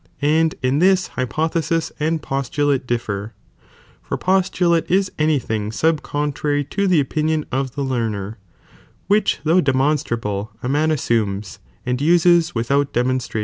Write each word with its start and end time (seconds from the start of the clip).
And 0.23 0.55
in 0.63 0.79
this 0.79 1.09
hypothesis 1.09 1.91
and 1.99 2.23
postulate 2.23 2.87
differ, 2.87 3.35
for 4.01 4.17
postulate 4.17 4.89
is 4.89 5.11
any 5.19 5.39
tiling 5.39 5.71
sub 5.71 6.01
contrary 6.01 6.63
to 6.71 6.87
the 6.87 6.99
opinion 6.99 7.45
of 7.51 7.75
the 7.75 7.83
learner, 7.83 8.39
which 9.05 9.41
though 9.43 9.61
demonstrable 9.61 10.49
a 10.63 10.67
man 10.67 10.89
assumes, 10.89 11.59
and 11.85 12.01
uses 12.01 12.55
without 12.55 12.93
demonstration, 12.93 13.37
a. 13.39 13.39